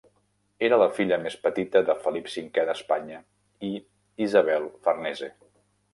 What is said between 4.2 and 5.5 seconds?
Isabel Farnese.